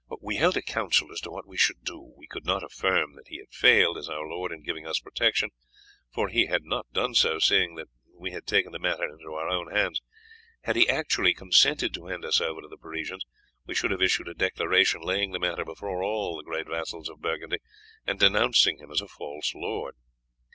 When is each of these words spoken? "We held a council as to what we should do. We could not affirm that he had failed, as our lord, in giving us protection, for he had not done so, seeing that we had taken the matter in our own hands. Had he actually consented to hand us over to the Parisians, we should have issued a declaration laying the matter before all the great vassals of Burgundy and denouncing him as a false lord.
"We 0.19 0.37
held 0.37 0.57
a 0.57 0.63
council 0.63 1.11
as 1.11 1.21
to 1.21 1.29
what 1.29 1.45
we 1.45 1.57
should 1.57 1.83
do. 1.83 2.11
We 2.17 2.25
could 2.25 2.43
not 2.43 2.63
affirm 2.63 3.13
that 3.13 3.27
he 3.27 3.37
had 3.37 3.51
failed, 3.51 3.99
as 3.99 4.09
our 4.09 4.25
lord, 4.27 4.51
in 4.51 4.63
giving 4.63 4.87
us 4.87 4.97
protection, 4.97 5.51
for 6.11 6.27
he 6.27 6.47
had 6.47 6.63
not 6.65 6.91
done 6.91 7.13
so, 7.13 7.37
seeing 7.37 7.75
that 7.75 7.87
we 8.11 8.31
had 8.31 8.47
taken 8.47 8.71
the 8.71 8.79
matter 8.79 9.03
in 9.03 9.19
our 9.23 9.47
own 9.47 9.69
hands. 9.69 10.01
Had 10.63 10.75
he 10.75 10.89
actually 10.89 11.35
consented 11.35 11.93
to 11.93 12.07
hand 12.07 12.25
us 12.25 12.41
over 12.41 12.61
to 12.61 12.67
the 12.67 12.77
Parisians, 12.79 13.23
we 13.67 13.75
should 13.75 13.91
have 13.91 14.01
issued 14.01 14.27
a 14.27 14.33
declaration 14.33 15.01
laying 15.01 15.33
the 15.33 15.39
matter 15.39 15.63
before 15.63 16.01
all 16.01 16.35
the 16.35 16.41
great 16.41 16.65
vassals 16.65 17.07
of 17.07 17.21
Burgundy 17.21 17.59
and 18.07 18.17
denouncing 18.19 18.79
him 18.79 18.89
as 18.89 19.01
a 19.01 19.07
false 19.07 19.53
lord. 19.53 19.93